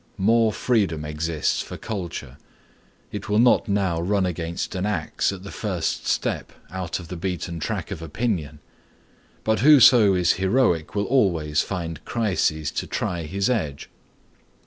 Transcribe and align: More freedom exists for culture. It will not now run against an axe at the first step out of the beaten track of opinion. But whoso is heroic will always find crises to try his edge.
More 0.17 0.51
freedom 0.51 1.05
exists 1.05 1.61
for 1.61 1.77
culture. 1.77 2.37
It 3.11 3.29
will 3.29 3.37
not 3.37 3.67
now 3.67 4.01
run 4.01 4.25
against 4.25 4.73
an 4.73 4.83
axe 4.87 5.31
at 5.31 5.43
the 5.43 5.51
first 5.51 6.07
step 6.07 6.51
out 6.71 6.99
of 6.99 7.07
the 7.09 7.15
beaten 7.15 7.59
track 7.59 7.91
of 7.91 8.01
opinion. 8.01 8.61
But 9.43 9.59
whoso 9.59 10.15
is 10.15 10.33
heroic 10.41 10.95
will 10.95 11.05
always 11.05 11.61
find 11.61 12.03
crises 12.03 12.71
to 12.71 12.87
try 12.87 13.25
his 13.25 13.47
edge. 13.47 13.91